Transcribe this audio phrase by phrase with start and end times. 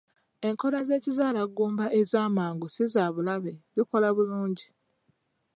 [0.47, 4.67] Enkola z'ekizaalaggumba ez'amangu si za bulabe, zikola bulungi.